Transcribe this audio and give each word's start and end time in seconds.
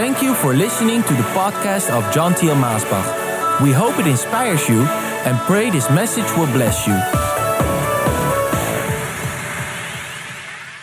Thank 0.00 0.22
you 0.22 0.34
for 0.34 0.54
listening 0.54 1.02
to 1.02 1.12
the 1.12 1.22
podcast 1.34 1.90
of 1.90 2.10
John 2.10 2.32
Thiel 2.32 2.54
Maasbach. 2.54 3.60
We 3.60 3.70
hope 3.70 3.98
it 3.98 4.06
inspires 4.06 4.66
you 4.66 4.80
and 5.26 5.36
pray 5.40 5.68
this 5.68 5.90
message 5.90 6.24
will 6.38 6.50
bless 6.54 6.86
you. 6.86 7.29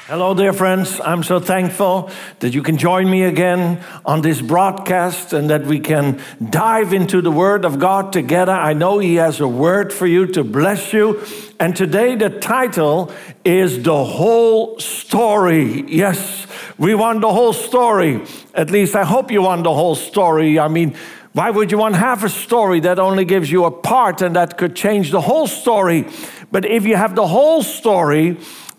Hello, 0.07 0.33
dear 0.33 0.53
friends. 0.53 1.01
I'm 1.03 1.21
so 1.21 1.37
thankful 1.37 2.09
that 2.39 2.53
you 2.53 2.63
can 2.63 2.77
join 2.77 3.09
me 3.09 3.23
again 3.23 3.83
on 4.05 4.21
this 4.21 4.41
broadcast 4.41 5.33
and 5.33 5.49
that 5.49 5.65
we 5.65 5.81
can 5.81 6.21
dive 6.49 6.93
into 6.93 7.21
the 7.21 7.29
Word 7.29 7.65
of 7.65 7.77
God 7.77 8.13
together. 8.13 8.53
I 8.53 8.71
know 8.71 8.99
He 8.99 9.15
has 9.15 9.41
a 9.41 9.49
word 9.49 9.91
for 9.91 10.07
you 10.07 10.25
to 10.27 10.45
bless 10.45 10.93
you. 10.93 11.21
And 11.59 11.75
today, 11.75 12.15
the 12.15 12.29
title 12.29 13.11
is 13.43 13.83
The 13.83 14.05
Whole 14.05 14.79
Story. 14.79 15.83
Yes, 15.89 16.47
we 16.77 16.95
want 16.95 17.19
the 17.19 17.33
whole 17.33 17.51
story. 17.51 18.23
At 18.53 18.71
least 18.71 18.95
I 18.95 19.03
hope 19.03 19.29
you 19.29 19.41
want 19.41 19.65
the 19.65 19.73
whole 19.73 19.95
story. 19.95 20.57
I 20.57 20.69
mean, 20.69 20.95
why 21.33 21.49
would 21.49 21.69
you 21.69 21.79
want 21.79 21.97
half 21.97 22.23
a 22.23 22.29
story 22.29 22.79
that 22.79 22.97
only 22.97 23.25
gives 23.25 23.51
you 23.51 23.65
a 23.65 23.71
part 23.71 24.21
and 24.21 24.37
that 24.37 24.57
could 24.57 24.73
change 24.73 25.11
the 25.11 25.19
whole 25.19 25.47
story? 25.47 26.07
But 26.49 26.63
if 26.63 26.85
you 26.85 26.95
have 26.95 27.13
the 27.13 27.27
whole 27.27 27.61
story, 27.61 28.37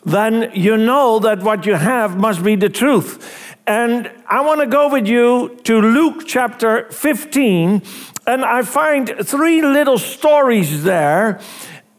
then 0.08 0.50
you 0.54 0.76
know 0.76 1.18
that 1.20 1.42
what 1.42 1.66
you 1.66 1.74
have 1.74 2.16
must 2.16 2.42
be 2.42 2.56
the 2.56 2.68
truth. 2.68 3.54
And 3.66 4.10
I 4.26 4.40
want 4.40 4.60
to 4.60 4.66
go 4.66 4.90
with 4.90 5.06
you 5.06 5.58
to 5.64 5.80
Luke 5.80 6.22
chapter 6.26 6.90
15, 6.90 7.82
and 8.26 8.44
I 8.44 8.62
find 8.62 9.14
three 9.22 9.60
little 9.60 9.98
stories 9.98 10.84
there 10.84 11.40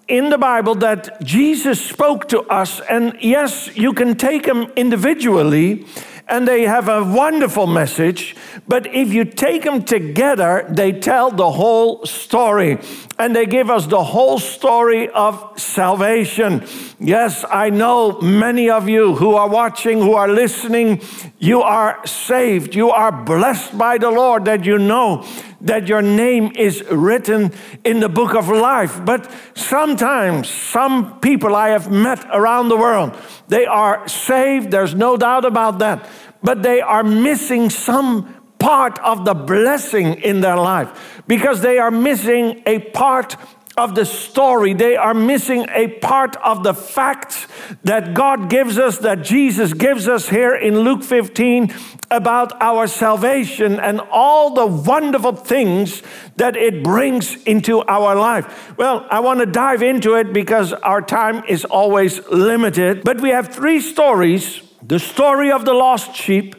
in 0.07 0.31
the 0.31 0.37
Bible 0.39 0.73
that 0.75 1.23
Jesus 1.23 1.79
spoke 1.79 2.27
to 2.29 2.41
us. 2.41 2.79
And 2.89 3.15
yes, 3.21 3.69
you 3.77 3.93
can 3.93 4.15
take 4.15 4.45
them 4.45 4.71
individually, 4.75 5.85
and 6.27 6.47
they 6.47 6.63
have 6.63 6.89
a 6.89 7.03
wonderful 7.03 7.67
message. 7.67 8.35
But 8.67 8.87
if 8.87 9.13
you 9.13 9.23
take 9.23 9.63
them 9.63 9.83
together, 9.83 10.65
they 10.69 10.91
tell 10.91 11.29
the 11.29 11.51
whole 11.51 12.03
story. 12.07 12.79
And 13.19 13.35
they 13.35 13.45
give 13.45 13.69
us 13.69 13.85
the 13.85 14.01
whole 14.01 14.39
story 14.39 15.09
of 15.09 15.59
salvation. 15.59 16.65
Yes, 17.01 17.43
I 17.49 17.69
know 17.69 18.21
many 18.21 18.69
of 18.69 18.87
you 18.87 19.15
who 19.15 19.35
are 19.35 19.49
watching, 19.49 19.99
who 19.99 20.13
are 20.13 20.29
listening, 20.29 21.01
you 21.37 21.61
are 21.61 21.99
saved. 22.07 22.75
You 22.75 22.91
are 22.91 23.11
blessed 23.11 23.77
by 23.77 23.97
the 23.97 24.09
Lord 24.09 24.45
that 24.45 24.63
you 24.63 24.77
know 24.77 25.25
that 25.59 25.89
your 25.89 26.01
name 26.01 26.53
is 26.55 26.81
written 26.89 27.51
in 27.83 27.99
the 27.99 28.07
book 28.07 28.35
of 28.35 28.47
life. 28.47 29.03
But 29.03 29.29
sometimes, 29.53 30.49
some 30.49 31.19
people 31.19 31.57
I 31.57 31.69
have 31.69 31.91
met 31.91 32.25
around 32.31 32.69
the 32.69 32.77
world, 32.77 33.17
they 33.49 33.65
are 33.65 34.07
saved, 34.07 34.71
there's 34.71 34.95
no 34.95 35.17
doubt 35.17 35.43
about 35.43 35.79
that, 35.79 36.07
but 36.41 36.63
they 36.63 36.79
are 36.79 37.03
missing 37.03 37.69
some 37.69 38.38
part 38.59 38.99
of 38.99 39.25
the 39.25 39.33
blessing 39.33 40.21
in 40.21 40.41
their 40.41 40.57
life 40.57 41.23
because 41.27 41.61
they 41.61 41.79
are 41.79 41.91
missing 41.91 42.61
a 42.65 42.79
part 42.79 43.35
of 43.79 43.95
the 43.95 44.05
story. 44.05 44.73
They 44.73 44.97
are 44.97 45.13
missing 45.13 45.65
a 45.69 45.87
part 45.87 46.35
of 46.37 46.63
the 46.63 46.73
facts 46.73 47.47
that 47.83 48.13
God 48.13 48.49
gives 48.49 48.77
us, 48.77 48.97
that 48.99 49.23
Jesus 49.23 49.73
gives 49.73 50.07
us 50.07 50.27
here 50.27 50.53
in 50.53 50.79
Luke 50.79 51.01
15 51.01 51.73
about 52.11 52.61
our 52.61 52.87
salvation 52.87 53.79
and 53.79 54.01
all 54.11 54.53
the 54.53 54.65
wonderful 54.65 55.35
things 55.35 56.03
that 56.35 56.57
it 56.57 56.83
brings 56.83 57.41
into 57.43 57.81
our 57.83 58.15
life. 58.15 58.77
Well, 58.77 59.07
I 59.09 59.21
want 59.21 59.39
to 59.39 59.45
dive 59.45 59.81
into 59.81 60.15
it 60.15 60.33
because 60.33 60.73
our 60.73 61.01
time 61.01 61.43
is 61.47 61.63
always 61.63 62.19
limited, 62.27 63.03
but 63.03 63.21
we 63.21 63.29
have 63.29 63.47
three 63.47 63.79
stories 63.79 64.61
the 64.81 64.97
story 64.97 65.51
of 65.51 65.65
the 65.65 65.73
lost 65.73 66.15
sheep, 66.15 66.55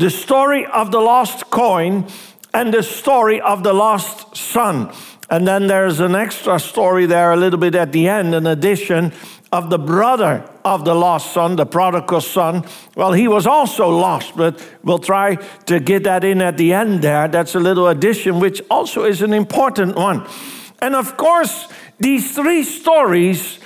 the 0.00 0.08
story 0.08 0.64
of 0.64 0.90
the 0.90 1.00
lost 1.00 1.50
coin, 1.50 2.06
and 2.54 2.72
the 2.72 2.82
story 2.82 3.38
of 3.38 3.62
the 3.62 3.72
lost 3.74 4.34
son. 4.34 4.90
And 5.28 5.46
then 5.46 5.66
there's 5.66 6.00
an 6.00 6.14
extra 6.14 6.58
story 6.58 7.04
there, 7.04 7.32
a 7.32 7.36
little 7.36 7.58
bit 7.58 7.74
at 7.74 7.92
the 7.92 8.08
end, 8.08 8.34
an 8.34 8.46
addition 8.46 9.12
of 9.52 9.68
the 9.68 9.78
brother 9.78 10.48
of 10.64 10.86
the 10.86 10.94
lost 10.94 11.34
son, 11.34 11.56
the 11.56 11.66
prodigal 11.66 12.22
son. 12.22 12.64
Well, 12.96 13.12
he 13.12 13.28
was 13.28 13.46
also 13.46 13.90
lost, 13.90 14.36
but 14.36 14.66
we'll 14.82 15.00
try 15.00 15.34
to 15.66 15.78
get 15.78 16.04
that 16.04 16.24
in 16.24 16.40
at 16.40 16.56
the 16.56 16.72
end 16.72 17.02
there. 17.02 17.28
That's 17.28 17.54
a 17.54 17.60
little 17.60 17.86
addition, 17.88 18.40
which 18.40 18.62
also 18.70 19.04
is 19.04 19.20
an 19.20 19.34
important 19.34 19.96
one. 19.96 20.26
And 20.80 20.94
of 20.94 21.18
course, 21.18 21.68
these 21.98 22.34
three 22.34 22.62
stories, 22.62 23.58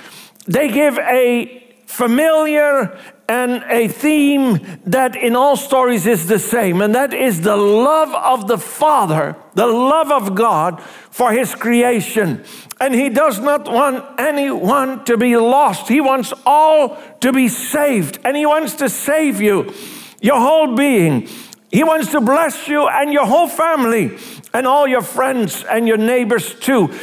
they 0.47 0.69
give 0.69 0.97
a 0.97 1.63
familiar 1.85 2.99
and 3.27 3.63
a 3.69 3.87
theme 3.87 4.59
that 4.85 5.15
in 5.15 5.35
all 5.35 5.55
stories 5.55 6.05
is 6.05 6.27
the 6.27 6.37
same, 6.37 6.81
and 6.81 6.93
that 6.93 7.13
is 7.13 7.41
the 7.41 7.55
love 7.55 8.13
of 8.13 8.47
the 8.47 8.57
Father, 8.57 9.35
the 9.55 9.65
love 9.65 10.11
of 10.11 10.35
God 10.35 10.81
for 11.09 11.31
His 11.31 11.55
creation. 11.55 12.43
And 12.79 12.93
He 12.93 13.09
does 13.09 13.39
not 13.39 13.71
want 13.71 14.05
anyone 14.19 15.03
to 15.05 15.17
be 15.17 15.35
lost, 15.37 15.87
He 15.87 16.01
wants 16.01 16.33
all 16.45 17.01
to 17.21 17.33
be 17.33 17.47
saved, 17.47 18.19
and 18.23 18.37
He 18.37 18.45
wants 18.45 18.75
to 18.75 18.89
save 18.89 19.41
you, 19.41 19.73
your 20.21 20.39
whole 20.39 20.75
being. 20.75 21.27
He 21.71 21.83
wants 21.83 22.11
to 22.11 22.21
bless 22.21 22.67
you 22.67 22.87
and 22.87 23.11
your 23.11 23.25
whole 23.25 23.49
family 23.49 24.17
and 24.53 24.65
all 24.65 24.87
your 24.87 25.01
friends 25.01 25.65
and 25.65 25.87
your 25.87 25.97
neighbors 25.97 26.53
too. 26.53 26.93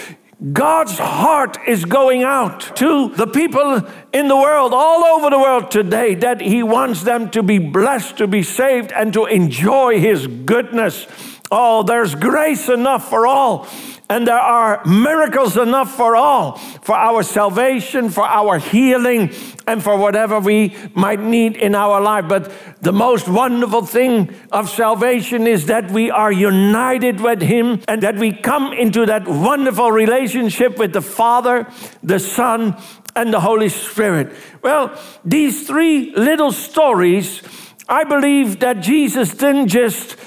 God's 0.50 0.98
heart 0.98 1.58
is 1.68 1.84
going 1.84 2.24
out 2.24 2.74
to 2.76 3.10
the 3.10 3.28
people 3.28 3.86
in 4.12 4.26
the 4.26 4.36
world, 4.36 4.72
all 4.74 5.04
over 5.04 5.30
the 5.30 5.38
world 5.38 5.70
today, 5.70 6.16
that 6.16 6.40
He 6.40 6.64
wants 6.64 7.04
them 7.04 7.30
to 7.30 7.44
be 7.44 7.58
blessed, 7.58 8.16
to 8.16 8.26
be 8.26 8.42
saved, 8.42 8.90
and 8.90 9.12
to 9.12 9.26
enjoy 9.26 10.00
His 10.00 10.26
goodness. 10.26 11.06
Oh, 11.52 11.84
there's 11.84 12.16
grace 12.16 12.68
enough 12.68 13.08
for 13.08 13.24
all. 13.24 13.68
And 14.12 14.26
there 14.26 14.34
are 14.38 14.84
miracles 14.84 15.56
enough 15.56 15.96
for 15.96 16.14
all, 16.16 16.58
for 16.58 16.94
our 16.94 17.22
salvation, 17.22 18.10
for 18.10 18.24
our 18.24 18.58
healing, 18.58 19.32
and 19.66 19.82
for 19.82 19.96
whatever 19.96 20.38
we 20.38 20.76
might 20.92 21.18
need 21.18 21.56
in 21.56 21.74
our 21.74 21.98
life. 21.98 22.26
But 22.28 22.52
the 22.82 22.92
most 22.92 23.26
wonderful 23.26 23.86
thing 23.86 24.34
of 24.52 24.68
salvation 24.68 25.46
is 25.46 25.64
that 25.64 25.90
we 25.90 26.10
are 26.10 26.30
united 26.30 27.22
with 27.22 27.40
Him 27.40 27.80
and 27.88 28.02
that 28.02 28.16
we 28.16 28.34
come 28.34 28.74
into 28.74 29.06
that 29.06 29.26
wonderful 29.26 29.90
relationship 29.90 30.76
with 30.76 30.92
the 30.92 31.00
Father, 31.00 31.66
the 32.02 32.18
Son, 32.18 32.76
and 33.16 33.32
the 33.32 33.40
Holy 33.40 33.70
Spirit. 33.70 34.36
Well, 34.60 34.94
these 35.24 35.66
three 35.66 36.14
little 36.14 36.52
stories, 36.52 37.40
I 37.88 38.04
believe 38.04 38.60
that 38.60 38.80
Jesus 38.80 39.32
didn't 39.32 39.68
just 39.68 40.18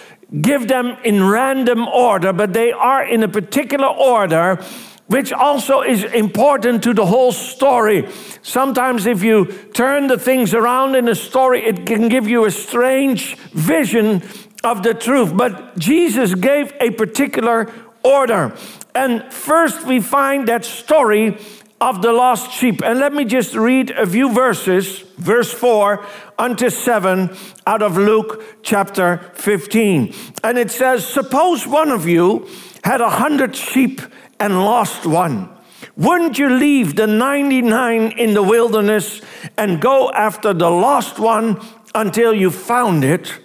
give 0.41 0.67
them 0.67 0.97
in 1.03 1.23
random 1.23 1.87
order, 1.87 2.33
but 2.33 2.53
they 2.53 2.71
are 2.71 3.03
in 3.05 3.23
a 3.23 3.27
particular 3.27 3.87
order, 3.87 4.63
which 5.07 5.31
also 5.31 5.81
is 5.81 6.03
important 6.03 6.83
to 6.83 6.93
the 6.93 7.05
whole 7.05 7.31
story. 7.31 8.07
Sometimes, 8.41 9.05
if 9.05 9.23
you 9.23 9.45
turn 9.73 10.07
the 10.07 10.17
things 10.17 10.53
around 10.53 10.95
in 10.95 11.07
a 11.07 11.15
story, 11.15 11.63
it 11.63 11.85
can 11.85 12.09
give 12.09 12.27
you 12.27 12.45
a 12.45 12.51
strange 12.51 13.35
vision 13.53 14.23
of 14.63 14.81
the 14.83 14.93
truth. 14.93 15.35
But 15.35 15.77
Jesus 15.77 16.33
gave 16.33 16.73
a 16.79 16.89
particular 16.91 17.71
order. 18.03 18.55
And 18.95 19.31
first, 19.31 19.85
we 19.85 19.99
find 19.99 20.47
that 20.47 20.65
story 20.65 21.37
of 21.81 22.01
the 22.01 22.11
lost 22.11 22.51
sheep. 22.51 22.81
And 22.83 22.99
let 22.99 23.13
me 23.13 23.25
just 23.25 23.53
read 23.53 23.91
a 23.91 24.07
few 24.07 24.31
verses, 24.33 24.99
verse 25.17 25.53
4 25.53 26.05
unto 26.37 26.69
7 26.69 27.35
out 27.67 27.81
of 27.81 27.97
Luke 27.97 28.63
chapter 28.63 29.31
15. 29.35 30.13
And 30.43 30.57
it 30.57 30.71
says, 30.71 31.05
Suppose 31.05 31.67
one 31.67 31.91
of 31.91 32.07
you 32.07 32.47
had 32.83 33.01
a 33.01 33.09
hundred 33.09 33.55
sheep 33.55 34.01
and 34.39 34.63
lost 34.63 35.05
one. 35.05 35.49
Wouldn't 35.97 36.39
you 36.39 36.49
leave 36.49 36.95
the 36.95 37.07
99 37.07 38.11
in 38.17 38.33
the 38.33 38.43
wilderness 38.43 39.21
and 39.57 39.81
go 39.81 40.11
after 40.11 40.53
the 40.53 40.69
lost 40.69 41.19
one 41.19 41.61
until 41.93 42.33
you 42.33 42.51
found 42.51 43.03
it? 43.03 43.39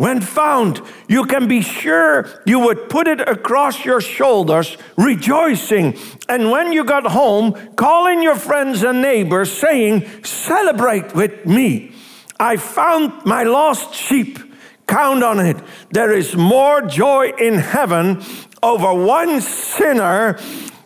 When 0.00 0.22
found, 0.22 0.80
you 1.08 1.26
can 1.26 1.46
be 1.46 1.60
sure 1.60 2.26
you 2.46 2.58
would 2.60 2.88
put 2.88 3.06
it 3.06 3.20
across 3.20 3.84
your 3.84 4.00
shoulders, 4.00 4.78
rejoicing. 4.96 5.98
And 6.26 6.50
when 6.50 6.72
you 6.72 6.84
got 6.84 7.04
home, 7.04 7.52
calling 7.76 8.22
your 8.22 8.36
friends 8.36 8.82
and 8.82 9.02
neighbors, 9.02 9.52
saying, 9.52 10.24
Celebrate 10.24 11.14
with 11.14 11.44
me. 11.44 11.92
I 12.38 12.56
found 12.56 13.26
my 13.26 13.42
lost 13.42 13.92
sheep. 13.92 14.38
Count 14.86 15.22
on 15.22 15.38
it. 15.38 15.58
There 15.90 16.12
is 16.12 16.34
more 16.34 16.80
joy 16.80 17.32
in 17.38 17.56
heaven 17.58 18.22
over 18.62 18.94
one 18.94 19.42
sinner 19.42 20.38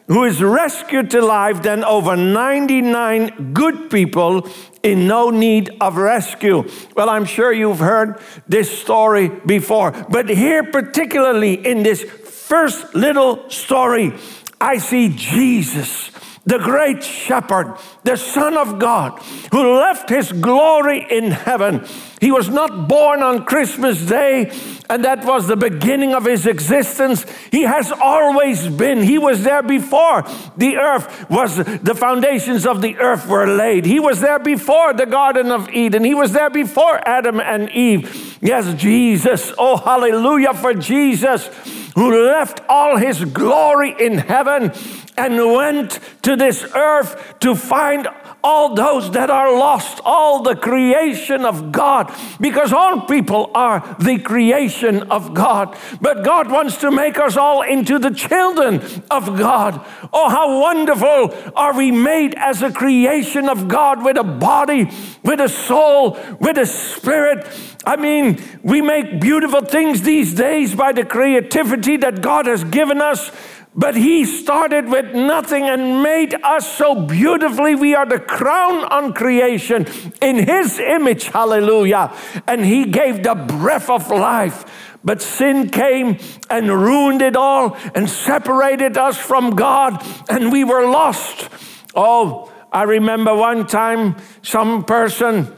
who 0.06 0.24
is 0.24 0.42
rescued 0.42 1.10
to 1.10 1.22
life 1.22 1.62
than 1.62 1.82
over 1.84 2.16
99 2.16 3.52
good 3.52 3.90
people 3.90 4.48
in 4.82 5.06
no 5.06 5.30
need 5.30 5.70
of 5.80 5.96
rescue. 5.96 6.68
Well, 6.94 7.08
I'm 7.08 7.24
sure 7.24 7.52
you've 7.52 7.78
heard 7.78 8.20
this 8.46 8.70
story 8.78 9.28
before, 9.28 9.92
but 10.10 10.28
here, 10.28 10.62
particularly 10.64 11.54
in 11.54 11.82
this 11.82 12.02
first 12.02 12.94
little 12.94 13.48
story, 13.48 14.12
I 14.60 14.78
see 14.78 15.08
Jesus 15.08 16.10
the 16.46 16.58
great 16.58 17.02
shepherd, 17.02 17.76
the 18.02 18.16
Son 18.16 18.56
of 18.56 18.78
God, 18.78 19.18
who 19.50 19.76
left 19.76 20.10
his 20.10 20.30
glory 20.32 21.06
in 21.10 21.30
heaven. 21.30 21.86
He 22.20 22.30
was 22.30 22.48
not 22.48 22.88
born 22.88 23.22
on 23.22 23.44
Christmas 23.44 24.04
Day, 24.04 24.52
and 24.90 25.04
that 25.04 25.24
was 25.24 25.46
the 25.46 25.56
beginning 25.56 26.14
of 26.14 26.24
his 26.24 26.46
existence. 26.46 27.24
He 27.50 27.62
has 27.62 27.92
always 27.92 28.68
been. 28.68 29.02
He 29.02 29.18
was 29.18 29.42
there 29.42 29.62
before 29.62 30.22
the 30.56 30.76
earth 30.76 31.28
was, 31.30 31.56
the 31.56 31.94
foundations 31.94 32.66
of 32.66 32.82
the 32.82 32.96
earth 32.98 33.26
were 33.26 33.46
laid. 33.46 33.86
He 33.86 33.98
was 33.98 34.20
there 34.20 34.38
before 34.38 34.92
the 34.92 35.06
Garden 35.06 35.50
of 35.50 35.70
Eden. 35.70 36.04
He 36.04 36.14
was 36.14 36.32
there 36.32 36.50
before 36.50 37.06
Adam 37.08 37.40
and 37.40 37.70
Eve. 37.70 38.38
Yes, 38.42 38.74
Jesus. 38.74 39.52
Oh, 39.58 39.78
hallelujah 39.78 40.52
for 40.52 40.74
Jesus 40.74 41.48
who 41.94 42.26
left 42.26 42.60
all 42.68 42.96
his 42.96 43.24
glory 43.24 43.94
in 43.98 44.18
heaven 44.18 44.72
and 45.16 45.36
went 45.36 46.00
to 46.22 46.36
this 46.36 46.64
earth 46.74 47.38
to 47.40 47.54
find 47.54 48.08
all 48.42 48.74
those 48.74 49.10
that 49.12 49.30
are 49.30 49.56
lost, 49.56 50.00
all 50.04 50.42
the 50.42 50.54
creation 50.54 51.46
of 51.46 51.72
God, 51.72 52.14
because 52.38 52.74
all 52.74 53.02
people 53.02 53.50
are 53.54 53.96
the 53.98 54.18
creation 54.18 55.02
of 55.04 55.32
God. 55.32 55.76
But 56.00 56.24
God 56.24 56.50
wants 56.50 56.76
to 56.78 56.90
make 56.90 57.18
us 57.18 57.38
all 57.38 57.62
into 57.62 57.98
the 57.98 58.10
children 58.10 58.82
of 59.10 59.38
God. 59.38 59.80
Oh, 60.12 60.28
how 60.28 60.60
wonderful 60.60 61.34
are 61.56 61.74
we 61.74 61.90
made 61.90 62.34
as 62.34 62.60
a 62.60 62.70
creation 62.70 63.48
of 63.48 63.66
God 63.66 64.04
with 64.04 64.18
a 64.18 64.24
body, 64.24 64.90
with 65.22 65.40
a 65.40 65.48
soul, 65.48 66.18
with 66.38 66.58
a 66.58 66.66
spirit. 66.66 67.46
I 67.86 67.96
mean, 67.96 68.42
we 68.62 68.82
make 68.82 69.20
beautiful 69.20 69.62
things 69.62 70.02
these 70.02 70.34
days 70.34 70.74
by 70.74 70.92
the 70.92 71.04
creativity 71.04 71.96
that 71.98 72.20
God 72.20 72.46
has 72.46 72.64
given 72.64 73.00
us. 73.00 73.30
But 73.76 73.96
he 73.96 74.24
started 74.24 74.88
with 74.88 75.14
nothing 75.14 75.64
and 75.64 76.02
made 76.02 76.34
us 76.44 76.76
so 76.76 76.94
beautifully. 76.94 77.74
We 77.74 77.94
are 77.94 78.06
the 78.06 78.20
crown 78.20 78.84
on 78.84 79.12
creation 79.12 79.86
in 80.22 80.46
his 80.46 80.78
image. 80.78 81.24
Hallelujah. 81.24 82.12
And 82.46 82.64
he 82.64 82.84
gave 82.84 83.24
the 83.24 83.34
breath 83.34 83.90
of 83.90 84.10
life. 84.10 84.64
But 85.02 85.20
sin 85.20 85.68
came 85.70 86.18
and 86.48 86.68
ruined 86.68 87.20
it 87.20 87.36
all 87.36 87.76
and 87.94 88.08
separated 88.08 88.96
us 88.96 89.18
from 89.18 89.50
God, 89.50 90.02
and 90.30 90.50
we 90.50 90.64
were 90.64 90.88
lost. 90.88 91.50
Oh, 91.94 92.50
I 92.72 92.84
remember 92.84 93.34
one 93.34 93.66
time 93.66 94.16
some 94.42 94.84
person 94.84 95.54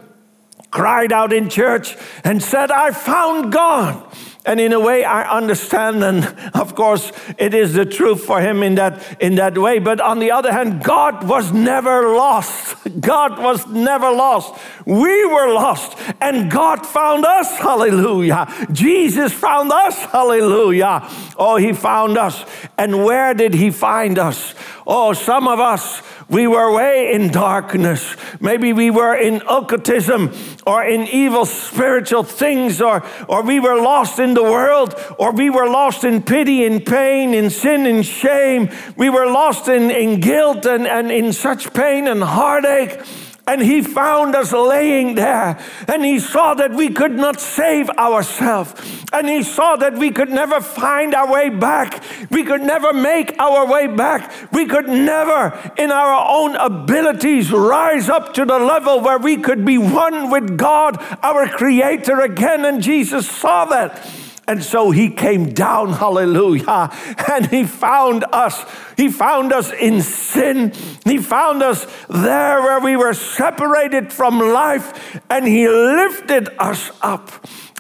cried 0.73 1.13
out 1.13 1.33
in 1.33 1.49
church 1.49 1.97
and 2.25 2.43
said, 2.43 2.71
I 2.71 2.91
found 2.91 3.53
God. 3.53 4.05
And 4.47 4.61
in 4.61 4.73
a 4.73 4.79
way, 4.79 5.05
I 5.05 5.29
understand, 5.37 6.05
and 6.05 6.25
of 6.55 6.77
course, 6.77 7.11
it 7.37 7.53
is 7.53 7.75
the 7.75 7.85
truth 7.85 8.25
for 8.25 8.41
him 8.41 8.63
in 8.63 8.77
that, 8.77 9.21
in 9.21 9.35
that 9.35 9.59
way. 9.59 9.81
But 9.81 10.01
on 10.01 10.21
the 10.21 10.31
other 10.31 10.53
hand, 10.53 10.85
God 10.85 11.29
was 11.29 11.53
never 11.53 12.15
lost. 12.15 12.77
God 13.01 13.41
was 13.41 13.67
never 13.67 14.13
lost. 14.13 14.55
We 14.87 15.25
were 15.27 15.53
lost, 15.53 15.99
and 16.21 16.49
God 16.49 16.87
found 16.87 17.25
us. 17.25 17.59
Hallelujah. 17.59 18.47
Jesus 18.71 19.33
found 19.33 19.73
us. 19.73 19.97
Hallelujah. 20.05 21.09
Oh, 21.37 21.57
he 21.57 21.73
found 21.73 22.17
us. 22.17 22.45
And 22.79 23.05
where 23.05 23.35
did 23.35 23.53
he 23.53 23.73
find 23.73 24.17
us? 24.17 24.55
Oh, 24.87 25.13
some 25.13 25.49
of 25.49 25.59
us 25.59 26.01
we 26.29 26.47
were 26.47 26.73
way 26.73 27.13
in 27.13 27.31
darkness. 27.31 28.17
Maybe 28.41 28.73
we 28.73 28.91
were 28.91 29.15
in 29.15 29.43
occultism 29.49 30.33
or 30.67 30.85
in 30.85 31.03
evil 31.07 31.47
spiritual 31.47 32.25
things, 32.25 32.81
or, 32.81 33.05
or 33.29 33.43
we 33.43 33.61
were 33.61 33.81
lost 33.81 34.19
in 34.19 34.35
the 34.35 34.43
world, 34.43 34.95
or 35.19 35.33
we 35.33 35.51
were 35.51 35.69
lost 35.69 36.03
in 36.03 36.23
pity 36.23 36.65
and 36.65 36.85
pain, 36.85 37.33
in 37.33 37.51
sin 37.51 37.87
and 37.87 38.05
shame. 38.05 38.71
We 38.97 39.09
were 39.09 39.27
lost 39.27 39.69
in, 39.69 39.91
in 39.91 40.21
guilt 40.21 40.67
and, 40.67 40.87
and 40.87 41.13
in 41.13 41.33
such 41.33 41.73
pain 41.73 42.09
and 42.09 42.23
heartache. 42.23 43.01
And 43.47 43.63
he 43.63 43.81
found 43.81 44.35
us 44.35 44.53
laying 44.53 45.15
there. 45.15 45.59
And 45.87 46.05
he 46.05 46.19
saw 46.19 46.55
that 46.55 46.73
we 46.73 46.89
could 46.89 47.13
not 47.13 47.41
save 47.41 47.89
ourselves. 47.91 48.75
And 49.13 49.29
he 49.29 49.45
saw 49.45 49.77
that 49.77 49.95
we 49.95 50.11
could 50.11 50.31
never 50.31 50.61
find 50.61 51.15
our 51.15 51.31
way 51.31 51.49
back. 51.49 52.03
We 52.31 52.43
could 52.43 52.63
never 52.63 52.93
make 52.93 53.39
our 53.39 53.65
way 53.65 53.87
back. 53.87 54.53
We 54.53 54.67
could 54.67 54.89
never, 54.89 55.73
in 55.77 55.93
our 55.93 56.27
own 56.29 56.57
abilities, 56.57 57.53
rise 57.53 58.09
up 58.09 58.35
to 58.35 58.45
the 58.45 58.59
level 58.59 59.01
where 59.01 59.19
we 59.19 59.37
could 59.37 59.65
be 59.65 59.79
one 59.79 60.31
with 60.31 60.59
God, 60.59 61.01
our 61.23 61.47
Creator, 61.47 62.21
again. 62.21 62.65
And 62.65 62.83
Jesus 62.83 63.31
saw 63.31 63.65
that. 63.67 64.26
And 64.49 64.63
so 64.63 64.93
he 64.93 65.11
came 65.11 65.53
down, 65.53 65.95
hallelujah, 65.95 66.91
and 67.29 67.47
he 67.47 67.65
found 67.65 68.25
us. 68.33 68.65
He 68.97 69.09
found 69.09 69.53
us 69.53 69.73
in 69.73 70.03
sin. 70.03 70.73
He 71.05 71.19
found 71.19 71.65
us 71.65 71.85
there 72.09 72.63
where 72.63 72.79
we 72.79 72.95
were 72.95 73.13
separated 73.15 74.13
from 74.13 74.39
life, 74.39 75.21
and 75.29 75.47
he 75.47 75.69
lifted 75.69 76.49
us 76.61 76.93
up. 77.03 77.31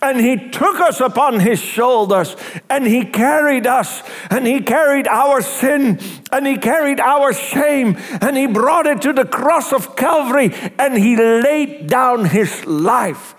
And 0.02 0.20
he 0.20 0.50
took 0.50 0.80
us 0.80 1.00
upon 1.00 1.40
his 1.40 1.58
shoulders 1.58 2.36
and 2.68 2.86
he 2.86 3.06
carried 3.06 3.66
us 3.66 4.02
and 4.28 4.46
he 4.46 4.60
carried 4.60 5.08
our 5.08 5.40
sin 5.40 5.98
and 6.30 6.46
he 6.46 6.58
carried 6.58 7.00
our 7.00 7.32
shame 7.32 7.96
and 8.20 8.36
he 8.36 8.46
brought 8.46 8.86
it 8.86 9.00
to 9.02 9.14
the 9.14 9.24
cross 9.24 9.72
of 9.72 9.96
Calvary 9.96 10.54
and 10.78 10.98
he 10.98 11.16
laid 11.16 11.88
down 11.88 12.26
his 12.26 12.66
life 12.66 13.34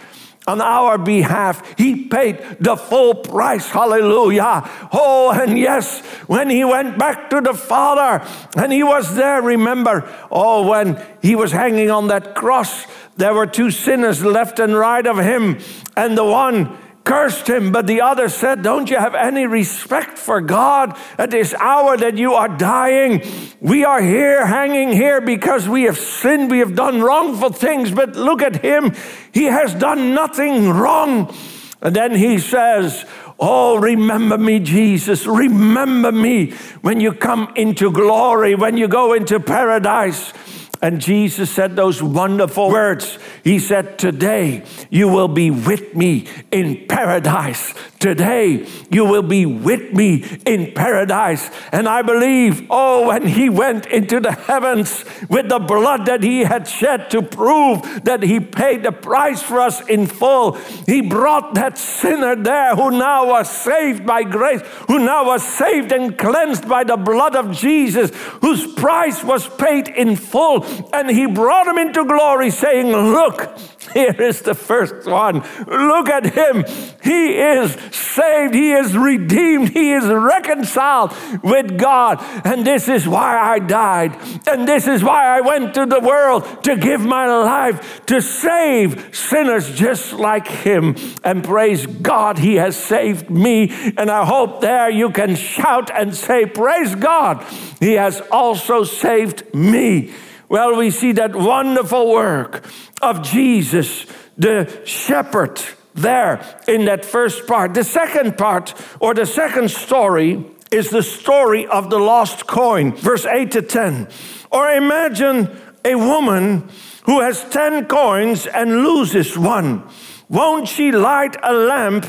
on 0.47 0.61
our 0.61 0.97
behalf. 0.97 1.77
He 1.77 2.05
paid 2.05 2.39
the 2.59 2.77
full 2.77 3.15
price. 3.15 3.67
Hallelujah. 3.67 4.67
Oh, 4.93 5.31
and 5.31 5.59
yes, 5.59 6.01
when 6.27 6.49
he 6.49 6.63
went 6.63 6.97
back 6.97 7.29
to 7.31 7.41
the 7.41 7.53
Father 7.53 8.25
and 8.55 8.71
he 8.71 8.83
was 8.83 9.15
there, 9.15 9.41
remember, 9.41 10.09
oh, 10.31 10.67
when 10.67 11.05
he 11.21 11.35
was 11.35 11.51
hanging 11.51 11.91
on 11.91 12.07
that 12.07 12.33
cross, 12.33 12.87
there 13.17 13.33
were 13.33 13.47
two 13.47 13.71
sinners 13.71 14.23
left 14.23 14.59
and 14.59 14.75
right 14.75 15.05
of 15.05 15.17
him, 15.17 15.59
and 15.95 16.17
the 16.17 16.23
one 16.23 16.77
cursed 17.07 17.49
him, 17.49 17.71
but 17.71 17.87
the 17.87 18.01
other 18.01 18.27
said, 18.27 18.61
Don't 18.61 18.89
you 18.89 18.97
have 18.97 19.15
any 19.15 19.47
respect 19.47 20.17
for 20.17 20.41
God 20.41 20.99
at 21.17 21.31
this 21.31 21.53
hour 21.53 21.95
that 21.95 22.17
you 22.17 22.33
are 22.33 22.49
dying? 22.49 23.23
We 23.61 23.85
are 23.85 24.01
here, 24.01 24.45
hanging 24.45 24.91
here 24.91 25.21
because 25.21 25.69
we 25.69 25.83
have 25.83 25.97
sinned, 25.97 26.51
we 26.51 26.59
have 26.59 26.75
done 26.75 27.01
wrongful 27.01 27.53
things, 27.53 27.91
but 27.91 28.17
look 28.17 28.41
at 28.41 28.61
him. 28.61 28.93
He 29.33 29.45
has 29.45 29.73
done 29.73 30.13
nothing 30.13 30.69
wrong. 30.69 31.33
And 31.81 31.95
then 31.95 32.13
he 32.13 32.39
says, 32.39 33.05
Oh, 33.39 33.77
remember 33.77 34.37
me, 34.37 34.59
Jesus. 34.59 35.25
Remember 35.25 36.11
me 36.11 36.51
when 36.81 36.99
you 36.99 37.13
come 37.13 37.53
into 37.55 37.89
glory, 37.89 38.53
when 38.55 38.75
you 38.77 38.89
go 38.89 39.13
into 39.13 39.39
paradise. 39.39 40.33
And 40.81 41.01
Jesus 41.01 41.49
said 41.49 41.75
those 41.75 42.01
wonderful 42.03 42.69
words. 42.69 43.17
He 43.43 43.59
said, 43.59 43.97
Today 43.97 44.63
you 44.89 45.07
will 45.07 45.27
be 45.27 45.49
with 45.51 45.95
me 45.95 46.27
in 46.51 46.85
paradise. 46.87 47.73
Today 47.99 48.67
you 48.91 49.05
will 49.05 49.23
be 49.23 49.45
with 49.45 49.93
me 49.93 50.23
in 50.45 50.73
paradise. 50.73 51.49
And 51.71 51.89
I 51.89 52.03
believe, 52.03 52.67
oh, 52.69 53.07
when 53.07 53.25
he 53.25 53.49
went 53.49 53.87
into 53.87 54.19
the 54.19 54.33
heavens 54.33 55.03
with 55.29 55.49
the 55.49 55.57
blood 55.57 56.05
that 56.05 56.21
he 56.21 56.41
had 56.41 56.67
shed 56.67 57.09
to 57.11 57.23
prove 57.23 58.03
that 58.03 58.21
he 58.21 58.39
paid 58.39 58.83
the 58.83 58.91
price 58.91 59.41
for 59.41 59.59
us 59.59 59.81
in 59.87 60.05
full, 60.05 60.53
he 60.85 61.01
brought 61.01 61.55
that 61.55 61.77
sinner 61.77 62.35
there 62.35 62.75
who 62.75 62.91
now 62.91 63.27
was 63.27 63.49
saved 63.49 64.05
by 64.05 64.23
grace, 64.23 64.61
who 64.87 64.99
now 64.99 65.25
was 65.25 65.41
saved 65.43 65.91
and 65.91 66.17
cleansed 66.17 66.69
by 66.69 66.83
the 66.83 66.97
blood 66.97 67.35
of 67.35 67.51
Jesus, 67.51 68.11
whose 68.41 68.73
price 68.73 69.23
was 69.23 69.47
paid 69.49 69.87
in 69.87 70.15
full. 70.15 70.65
And 70.93 71.09
he 71.09 71.25
brought 71.25 71.67
him 71.67 71.79
into 71.79 72.05
glory, 72.05 72.51
saying, 72.51 72.87
Look, 72.91 73.57
here 73.93 74.21
is 74.21 74.41
the 74.41 74.53
first 74.55 75.07
one. 75.07 75.43
Look 75.65 76.09
at 76.09 76.25
him. 76.33 76.63
He 77.01 77.37
is 77.37 77.75
saved. 77.93 78.53
He 78.53 78.71
is 78.71 78.97
redeemed. 78.97 79.69
He 79.69 79.91
is 79.91 80.05
reconciled 80.05 81.13
with 81.43 81.77
God. 81.77 82.19
And 82.45 82.65
this 82.65 82.87
is 82.87 83.07
why 83.07 83.37
I 83.39 83.59
died. 83.59 84.15
And 84.47 84.67
this 84.67 84.87
is 84.87 85.03
why 85.03 85.37
I 85.37 85.41
went 85.41 85.73
to 85.75 85.85
the 85.85 85.99
world 85.99 86.63
to 86.63 86.75
give 86.75 87.01
my 87.01 87.27
life 87.27 88.05
to 88.07 88.21
save 88.21 89.15
sinners 89.15 89.73
just 89.75 90.13
like 90.13 90.47
him. 90.47 90.95
And 91.23 91.43
praise 91.43 91.85
God, 91.85 92.37
he 92.37 92.55
has 92.55 92.75
saved 92.75 93.29
me. 93.29 93.93
And 93.97 94.09
I 94.09 94.25
hope 94.25 94.61
there 94.61 94.89
you 94.89 95.11
can 95.11 95.35
shout 95.35 95.91
and 95.93 96.15
say, 96.15 96.45
Praise 96.45 96.95
God, 96.95 97.45
he 97.79 97.93
has 97.93 98.21
also 98.31 98.83
saved 98.83 99.53
me. 99.53 100.13
Well, 100.49 100.77
we 100.77 100.91
see 100.91 101.11
that 101.13 101.35
wonderful 101.35 102.09
work 102.09 102.63
of 103.01 103.21
Jesus, 103.21 104.05
the 104.37 104.81
shepherd, 104.85 105.61
there 105.97 106.39
in 106.67 106.85
that 106.85 107.03
first 107.03 107.47
part. 107.47 107.73
The 107.73 107.83
second 107.83 108.37
part, 108.37 108.73
or 108.99 109.13
the 109.13 109.25
second 109.25 109.71
story, 109.71 110.45
is 110.71 110.89
the 110.89 111.03
story 111.03 111.65
of 111.67 111.89
the 111.89 111.99
lost 111.99 112.47
coin, 112.47 112.93
verse 112.93 113.25
8 113.25 113.51
to 113.51 113.61
10. 113.61 114.07
Or 114.51 114.69
imagine 114.69 115.49
a 115.83 115.95
woman 115.95 116.69
who 117.05 117.21
has 117.21 117.43
10 117.49 117.85
coins 117.85 118.47
and 118.47 118.83
loses 118.83 119.37
one. 119.37 119.83
Won't 120.29 120.67
she 120.67 120.91
light 120.91 121.37
a 121.41 121.53
lamp 121.53 122.05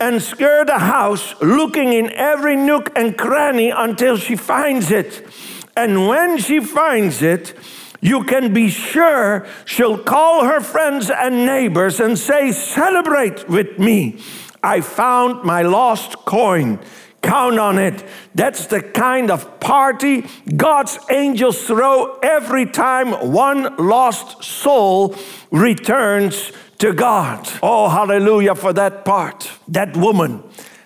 and 0.00 0.20
scour 0.20 0.64
the 0.64 0.80
house, 0.80 1.34
looking 1.40 1.92
in 1.92 2.10
every 2.10 2.56
nook 2.56 2.90
and 2.96 3.16
cranny 3.16 3.70
until 3.70 4.16
she 4.16 4.34
finds 4.34 4.90
it? 4.90 5.24
And 5.76 6.08
when 6.08 6.38
she 6.38 6.58
finds 6.58 7.22
it, 7.22 7.54
you 8.02 8.24
can 8.24 8.52
be 8.52 8.68
sure 8.68 9.46
she'll 9.64 9.96
call 9.96 10.44
her 10.44 10.60
friends 10.60 11.08
and 11.08 11.46
neighbors 11.46 12.00
and 12.00 12.18
say, 12.18 12.50
Celebrate 12.50 13.48
with 13.48 13.78
me. 13.78 14.20
I 14.62 14.80
found 14.80 15.44
my 15.44 15.62
lost 15.62 16.16
coin. 16.24 16.80
Count 17.22 17.60
on 17.60 17.78
it. 17.78 18.04
That's 18.34 18.66
the 18.66 18.82
kind 18.82 19.30
of 19.30 19.60
party 19.60 20.26
God's 20.56 20.98
angels 21.08 21.64
throw 21.64 22.18
every 22.18 22.66
time 22.66 23.32
one 23.32 23.76
lost 23.76 24.42
soul 24.42 25.14
returns 25.52 26.50
to 26.78 26.92
God. 26.92 27.48
Oh, 27.62 27.88
hallelujah 27.88 28.56
for 28.56 28.72
that 28.72 29.04
part. 29.04 29.48
That 29.68 29.96
woman 29.96 30.42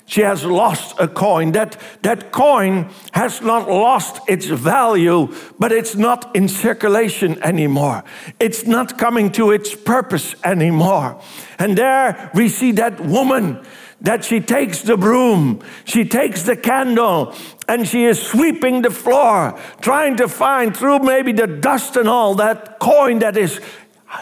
she 0.07 0.21
has 0.21 0.45
lost 0.45 0.95
a 1.01 1.09
coin. 1.09 1.53
That, 1.53 1.77
that 2.03 2.31
coin 2.31 2.89
has 3.13 3.43
not 3.43 3.69
lost 3.69 4.21
its 4.29 4.47
value, 4.47 5.35
but 5.59 5.73
it's 5.73 5.97
not 5.97 6.35
in 6.35 6.49
circulation 6.49 7.43
anymore. 7.43 8.05
It's 8.39 8.67
not 8.67 8.99
coming 8.99 9.33
to 9.33 9.51
its 9.51 9.75
purpose 9.75 10.37
anymore. 10.45 11.21
And 11.59 11.77
there 11.77 12.31
we 12.35 12.49
see 12.49 12.73
that 12.73 13.01
woman 13.01 13.67
that 14.01 14.25
she 14.25 14.41
takes 14.41 14.83
the 14.83 14.97
broom, 14.97 15.61
she 15.85 16.05
takes 16.05 16.43
the 16.43 16.57
candle, 16.57 17.35
and 17.67 17.89
she 17.89 18.05
is 18.05 18.23
sweeping 18.23 18.83
the 18.83 18.91
floor, 18.91 19.59
trying 19.81 20.17
to 20.19 20.29
find 20.29 20.77
through 20.77 21.01
maybe 21.01 21.33
the 21.33 21.47
dust 21.49 21.97
and 21.97 22.09
all 22.09 22.35
that 22.37 22.79
coin 22.79 23.19
that 23.21 23.37
is 23.37 23.61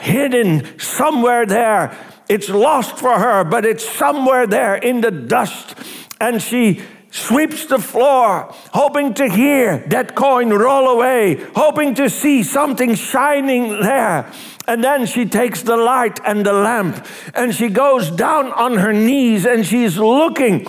hidden 0.00 0.78
somewhere 0.78 1.44
there 1.44 1.94
it's 2.28 2.49
lost 2.49 2.99
for 2.99 3.19
her, 3.19 3.45
but 3.45 3.64
it's 3.64 3.88
somewhere 3.88 4.47
there 4.47 4.76
in 4.76 5.00
the 5.00 5.11
dust. 5.11 5.75
And 6.21 6.43
she 6.43 6.83
sweeps 7.11 7.66
the 7.66 7.78
floor, 7.78 8.49
hoping 8.73 9.14
to 9.14 9.28
hear 9.28 9.85
that 9.88 10.16
coin 10.16 10.50
roll 10.50 10.88
away, 10.88 11.37
hoping 11.54 11.95
to 11.95 12.11
see 12.11 12.43
something 12.43 12.95
shining 12.95 13.81
there. 13.81 14.31
And 14.66 14.83
then 14.83 15.07
she 15.07 15.26
takes 15.26 15.62
the 15.62 15.76
light 15.76 16.19
and 16.25 16.45
the 16.45 16.52
lamp 16.52 17.07
and 17.35 17.54
she 17.54 17.69
goes 17.69 18.11
down 18.11 18.50
on 18.52 18.78
her 18.78 18.93
knees 18.93 19.45
and 19.45 19.64
she's 19.64 19.97
looking 19.99 20.66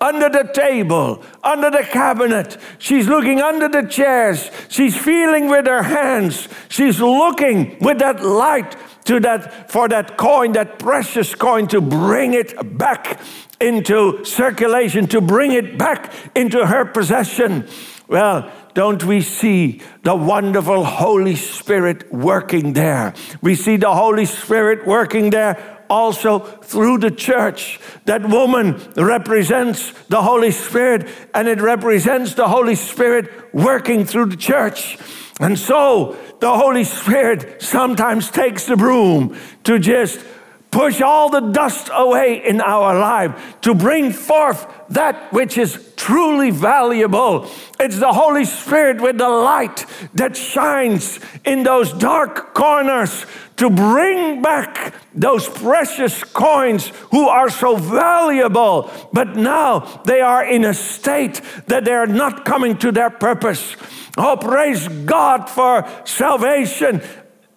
under 0.00 0.28
the 0.28 0.48
table, 0.54 1.24
under 1.42 1.70
the 1.70 1.82
cabinet. 1.82 2.56
She's 2.78 3.08
looking 3.08 3.40
under 3.40 3.68
the 3.68 3.88
chairs. 3.88 4.50
She's 4.68 4.96
feeling 4.96 5.48
with 5.48 5.66
her 5.66 5.82
hands. 5.82 6.48
She's 6.68 7.00
looking 7.00 7.76
with 7.80 7.98
that 7.98 8.22
light 8.22 8.76
to 9.08 9.18
that 9.20 9.70
for 9.70 9.88
that 9.88 10.18
coin, 10.18 10.52
that 10.52 10.78
precious 10.78 11.34
coin, 11.34 11.66
to 11.66 11.80
bring 11.80 12.34
it 12.34 12.78
back 12.78 13.18
into 13.58 14.22
circulation, 14.24 15.06
to 15.08 15.20
bring 15.22 15.52
it 15.52 15.78
back 15.78 16.12
into 16.36 16.66
her 16.66 16.84
possession. 16.84 17.66
Well, 18.06 18.52
don't 18.74 19.02
we 19.02 19.22
see 19.22 19.80
the 20.02 20.14
wonderful 20.14 20.84
Holy 20.84 21.36
Spirit 21.36 22.12
working 22.12 22.74
there? 22.74 23.14
We 23.40 23.54
see 23.54 23.76
the 23.76 23.94
Holy 23.94 24.26
Spirit 24.26 24.86
working 24.86 25.30
there 25.30 25.56
also 25.88 26.40
through 26.40 26.98
the 26.98 27.10
church. 27.10 27.80
That 28.04 28.28
woman 28.28 28.78
represents 28.94 29.92
the 30.08 30.20
Holy 30.20 30.50
Spirit, 30.50 31.08
and 31.34 31.48
it 31.48 31.62
represents 31.62 32.34
the 32.34 32.48
Holy 32.48 32.74
Spirit 32.74 33.54
working 33.54 34.04
through 34.04 34.26
the 34.26 34.36
church. 34.36 34.98
And 35.40 35.58
so 35.58 36.16
the 36.40 36.54
Holy 36.54 36.84
Spirit 36.84 37.62
sometimes 37.62 38.30
takes 38.30 38.66
the 38.66 38.76
broom 38.76 39.36
to 39.64 39.78
just 39.78 40.24
push 40.70 41.00
all 41.00 41.30
the 41.30 41.40
dust 41.40 41.88
away 41.92 42.46
in 42.46 42.60
our 42.60 42.98
life, 42.98 43.56
to 43.62 43.74
bring 43.74 44.12
forth 44.12 44.66
that 44.90 45.32
which 45.32 45.56
is 45.56 45.92
truly 45.96 46.50
valuable. 46.50 47.48
It's 47.80 47.98
the 47.98 48.12
Holy 48.12 48.44
Spirit 48.44 49.00
with 49.00 49.18
the 49.18 49.28
light 49.28 49.86
that 50.14 50.36
shines 50.36 51.20
in 51.44 51.62
those 51.62 51.92
dark 51.92 52.54
corners 52.54 53.24
to 53.56 53.70
bring 53.70 54.42
back 54.42 54.94
those 55.14 55.48
precious 55.48 56.22
coins 56.22 56.88
who 57.10 57.28
are 57.28 57.50
so 57.50 57.76
valuable, 57.76 58.90
but 59.12 59.36
now 59.36 59.80
they 60.04 60.20
are 60.20 60.44
in 60.44 60.64
a 60.64 60.74
state 60.74 61.40
that 61.66 61.84
they 61.84 61.92
are 61.92 62.06
not 62.06 62.44
coming 62.44 62.76
to 62.78 62.92
their 62.92 63.10
purpose. 63.10 63.74
Oh, 64.18 64.36
praise 64.36 64.88
God 64.88 65.48
for 65.48 65.88
salvation. 66.04 67.00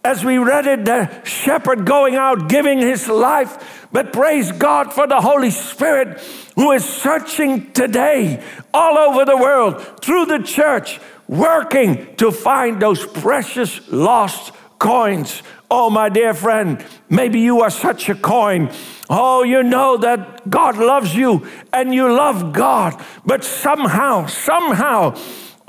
As 0.03 0.23
we 0.23 0.37
read 0.37 0.67
it, 0.67 0.85
the 0.85 1.23
shepherd 1.23 1.85
going 1.85 2.15
out 2.15 2.49
giving 2.49 2.79
his 2.79 3.07
life. 3.07 3.87
But 3.91 4.13
praise 4.13 4.51
God 4.51 4.93
for 4.93 5.07
the 5.07 5.21
Holy 5.21 5.49
Spirit 5.49 6.21
who 6.55 6.71
is 6.71 6.85
searching 6.85 7.71
today 7.71 8.43
all 8.73 8.97
over 8.97 9.25
the 9.25 9.37
world 9.37 9.99
through 10.01 10.25
the 10.25 10.39
church, 10.39 10.99
working 11.27 12.15
to 12.17 12.31
find 12.31 12.79
those 12.79 13.05
precious 13.05 13.91
lost 13.91 14.53
coins. 14.77 15.41
Oh, 15.69 15.89
my 15.89 16.09
dear 16.09 16.33
friend, 16.33 16.83
maybe 17.09 17.39
you 17.39 17.61
are 17.61 17.69
such 17.69 18.07
a 18.09 18.15
coin. 18.15 18.69
Oh, 19.09 19.43
you 19.43 19.63
know 19.63 19.97
that 19.97 20.49
God 20.49 20.77
loves 20.77 21.15
you 21.15 21.47
and 21.73 21.93
you 21.93 22.11
love 22.11 22.53
God, 22.53 23.03
but 23.25 23.43
somehow, 23.43 24.27
somehow, 24.27 25.15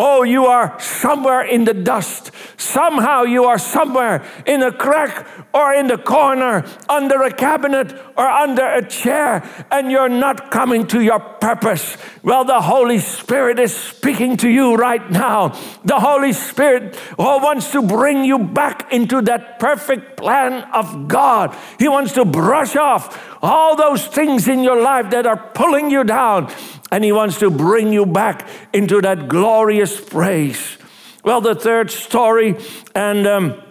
Oh, 0.04 0.24
you 0.24 0.46
are 0.46 0.76
somewhere 0.80 1.42
in 1.42 1.64
the 1.64 1.74
dust. 1.74 2.32
Somehow 2.56 3.22
you 3.22 3.44
are 3.44 3.56
somewhere 3.56 4.24
in 4.46 4.60
a 4.60 4.72
crack 4.72 5.28
or 5.54 5.72
in 5.72 5.86
the 5.86 5.96
corner, 5.96 6.64
under 6.88 7.22
a 7.22 7.32
cabinet 7.32 7.94
or 8.16 8.26
under 8.26 8.66
a 8.66 8.84
chair, 8.84 9.48
and 9.70 9.92
you're 9.92 10.08
not 10.08 10.50
coming 10.50 10.88
to 10.88 11.00
your 11.00 11.20
purpose. 11.20 11.96
Well, 12.24 12.44
the 12.44 12.60
Holy 12.60 12.98
Spirit 12.98 13.60
is 13.60 13.72
speaking 13.72 14.36
to 14.38 14.48
you 14.48 14.74
right 14.74 15.08
now. 15.08 15.50
The 15.84 16.00
Holy 16.00 16.32
Spirit 16.32 16.98
oh, 17.16 17.38
wants 17.38 17.70
to 17.70 17.80
bring 17.80 18.24
you 18.24 18.40
back 18.40 18.92
into 18.92 19.22
that 19.22 19.60
perfect 19.60 20.16
plan 20.16 20.64
of 20.72 21.06
God. 21.06 21.56
He 21.78 21.86
wants 21.86 22.10
to 22.14 22.24
brush 22.24 22.74
off 22.74 23.38
all 23.40 23.76
those 23.76 24.04
things 24.08 24.48
in 24.48 24.64
your 24.64 24.82
life 24.82 25.10
that 25.10 25.26
are 25.26 25.36
pulling 25.54 25.92
you 25.92 26.02
down 26.02 26.50
and 26.92 27.02
He 27.02 27.10
wants 27.10 27.40
to 27.40 27.50
bring 27.50 27.92
you 27.92 28.06
back 28.06 28.46
into 28.72 29.00
that 29.00 29.26
glorious 29.26 30.00
praise. 30.00 30.78
Well, 31.24 31.40
the 31.40 31.56
third 31.56 31.90
story, 31.90 32.56
and 32.94 33.26
um, 33.26 33.62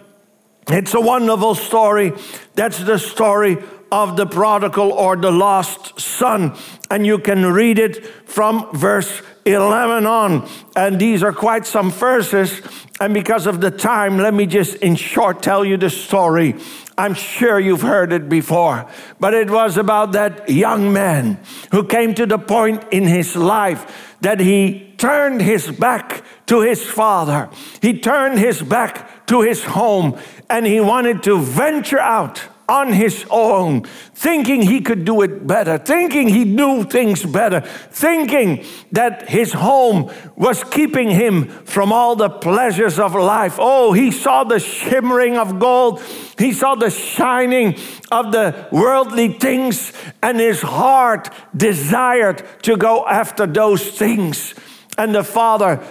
it's 0.68 0.92
a 0.92 1.00
wonderful 1.00 1.54
story. 1.54 2.12
That's 2.54 2.78
the 2.78 2.98
story 2.98 3.58
of 3.92 4.16
the 4.16 4.26
prodigal 4.26 4.90
or 4.92 5.16
the 5.16 5.30
lost 5.30 6.00
son. 6.00 6.56
And 6.90 7.06
you 7.06 7.18
can 7.18 7.46
read 7.52 7.78
it 7.78 8.06
from 8.28 8.68
verse 8.72 9.22
11 9.44 10.06
on. 10.06 10.48
And 10.74 10.98
these 10.98 11.22
are 11.22 11.32
quite 11.32 11.66
some 11.66 11.90
verses. 11.90 12.62
And 13.00 13.12
because 13.12 13.46
of 13.46 13.60
the 13.60 13.70
time, 13.70 14.16
let 14.16 14.32
me 14.32 14.46
just 14.46 14.76
in 14.76 14.96
short 14.96 15.42
tell 15.42 15.64
you 15.64 15.76
the 15.76 15.90
story. 15.90 16.56
I'm 17.02 17.14
sure 17.14 17.58
you've 17.58 17.82
heard 17.82 18.12
it 18.12 18.28
before, 18.28 18.88
but 19.18 19.34
it 19.34 19.50
was 19.50 19.76
about 19.76 20.12
that 20.12 20.48
young 20.48 20.92
man 20.92 21.40
who 21.72 21.84
came 21.84 22.14
to 22.14 22.26
the 22.26 22.38
point 22.38 22.84
in 22.92 23.08
his 23.08 23.34
life 23.34 24.14
that 24.20 24.38
he 24.38 24.94
turned 24.98 25.42
his 25.42 25.68
back 25.68 26.22
to 26.46 26.60
his 26.60 26.80
father. 26.84 27.50
He 27.80 27.98
turned 27.98 28.38
his 28.38 28.62
back 28.62 29.26
to 29.26 29.40
his 29.40 29.64
home 29.64 30.16
and 30.48 30.64
he 30.64 30.78
wanted 30.78 31.24
to 31.24 31.40
venture 31.40 31.98
out 31.98 32.40
on 32.68 32.92
his 32.92 33.24
own, 33.30 33.82
thinking 34.14 34.62
he 34.62 34.80
could 34.80 35.04
do 35.04 35.22
it 35.22 35.46
better, 35.46 35.78
thinking 35.78 36.28
he 36.28 36.44
knew 36.44 36.84
things 36.84 37.24
better, 37.24 37.60
thinking 37.60 38.64
that 38.92 39.28
his 39.28 39.52
home 39.52 40.10
was 40.36 40.64
keeping 40.64 41.10
him 41.10 41.48
from 41.64 41.92
all 41.92 42.16
the 42.16 42.30
pleasures 42.30 42.98
of 42.98 43.14
life. 43.14 43.56
Oh, 43.58 43.92
he 43.92 44.10
saw 44.10 44.44
the 44.44 44.60
shimmering 44.60 45.36
of 45.36 45.58
gold, 45.58 46.02
he 46.38 46.52
saw 46.52 46.74
the 46.74 46.90
shining 46.90 47.76
of 48.10 48.32
the 48.32 48.68
worldly 48.70 49.34
things, 49.34 49.92
and 50.22 50.38
his 50.38 50.62
heart 50.62 51.30
desired 51.56 52.42
to 52.62 52.76
go 52.76 53.06
after 53.06 53.46
those 53.46 53.86
things. 53.90 54.54
And 54.98 55.14
the 55.14 55.24
father 55.24 55.82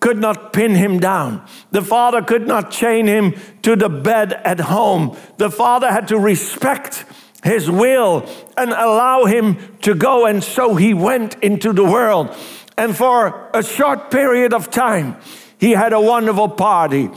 could 0.00 0.18
not 0.18 0.52
pin 0.52 0.74
him 0.74 1.00
down. 1.00 1.44
The 1.70 1.82
father 1.82 2.22
could 2.22 2.46
not 2.46 2.70
chain 2.70 3.06
him 3.06 3.34
to 3.62 3.76
the 3.76 3.88
bed 3.88 4.32
at 4.32 4.60
home. 4.60 5.16
The 5.38 5.50
father 5.50 5.90
had 5.90 6.08
to 6.08 6.18
respect 6.18 7.04
his 7.42 7.70
will 7.70 8.28
and 8.56 8.70
allow 8.70 9.24
him 9.24 9.76
to 9.82 9.94
go. 9.94 10.26
And 10.26 10.42
so 10.42 10.74
he 10.74 10.94
went 10.94 11.34
into 11.42 11.72
the 11.72 11.84
world. 11.84 12.34
And 12.76 12.96
for 12.96 13.50
a 13.54 13.62
short 13.62 14.10
period 14.10 14.52
of 14.52 14.70
time, 14.70 15.16
he 15.58 15.72
had 15.72 15.92
a 15.92 16.00
wonderful 16.00 16.48
party. 16.48 17.10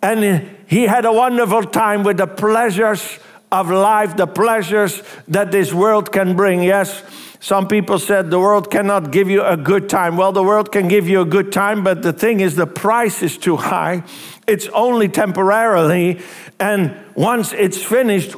And 0.00 0.56
he 0.66 0.84
had 0.84 1.04
a 1.04 1.12
wonderful 1.12 1.64
time 1.64 2.04
with 2.04 2.18
the 2.18 2.26
pleasures 2.26 3.18
of 3.50 3.70
life, 3.70 4.16
the 4.16 4.26
pleasures 4.26 5.02
that 5.26 5.50
this 5.50 5.72
world 5.72 6.12
can 6.12 6.36
bring. 6.36 6.62
Yes, 6.62 7.02
some 7.40 7.68
people 7.68 7.98
said 7.98 8.30
the 8.30 8.40
world 8.40 8.70
cannot 8.70 9.12
give 9.12 9.30
you 9.30 9.44
a 9.44 9.56
good 9.56 9.88
time. 9.88 10.16
Well, 10.16 10.32
the 10.32 10.42
world 10.42 10.72
can 10.72 10.88
give 10.88 11.08
you 11.08 11.20
a 11.20 11.24
good 11.24 11.52
time, 11.52 11.84
but 11.84 12.02
the 12.02 12.12
thing 12.12 12.40
is, 12.40 12.56
the 12.56 12.66
price 12.66 13.22
is 13.22 13.38
too 13.38 13.56
high. 13.56 14.02
It's 14.46 14.68
only 14.68 15.08
temporarily. 15.08 16.20
And 16.58 16.96
once 17.14 17.52
it's 17.52 17.82
finished, 17.82 18.34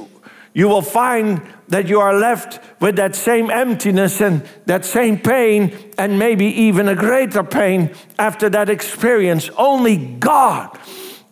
you 0.52 0.68
will 0.68 0.82
find 0.82 1.40
that 1.68 1.88
you 1.88 2.00
are 2.00 2.14
left 2.14 2.60
with 2.80 2.96
that 2.96 3.14
same 3.14 3.50
emptiness 3.50 4.20
and 4.20 4.46
that 4.66 4.84
same 4.84 5.18
pain, 5.18 5.76
and 5.96 6.18
maybe 6.18 6.46
even 6.46 6.88
a 6.88 6.96
greater 6.96 7.44
pain 7.44 7.94
after 8.18 8.50
that 8.50 8.68
experience. 8.68 9.48
Only 9.56 9.96
God 9.96 10.76